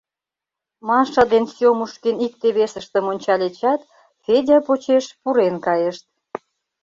[0.87, 3.81] Маша ден Сёмушкин икте-весыштым ончальычат,
[4.23, 6.05] Федя почеш пурен кайышт.